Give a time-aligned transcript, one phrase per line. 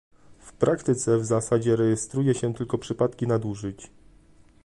[0.39, 3.91] W praktyce w zasadzie rejestruje się tylko przypadki nadużyć